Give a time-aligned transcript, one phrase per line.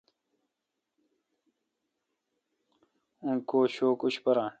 [3.23, 4.49] اون کو شوک اوشپاران